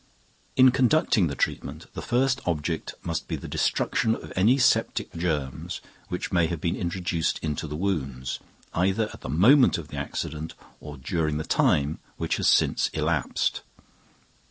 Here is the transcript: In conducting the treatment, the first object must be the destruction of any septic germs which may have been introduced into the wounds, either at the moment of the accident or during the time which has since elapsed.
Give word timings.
In 0.55 0.71
conducting 0.71 1.27
the 1.27 1.35
treatment, 1.35 1.85
the 1.93 2.01
first 2.01 2.41
object 2.47 2.95
must 3.03 3.27
be 3.27 3.35
the 3.35 3.47
destruction 3.47 4.15
of 4.15 4.33
any 4.35 4.57
septic 4.57 5.13
germs 5.15 5.79
which 6.07 6.31
may 6.31 6.47
have 6.47 6.59
been 6.59 6.75
introduced 6.75 7.37
into 7.43 7.67
the 7.67 7.75
wounds, 7.75 8.39
either 8.73 9.11
at 9.13 9.21
the 9.21 9.29
moment 9.29 9.77
of 9.77 9.89
the 9.89 9.97
accident 9.97 10.55
or 10.79 10.97
during 10.97 11.37
the 11.37 11.43
time 11.43 11.99
which 12.17 12.37
has 12.37 12.47
since 12.47 12.87
elapsed. 12.95 13.61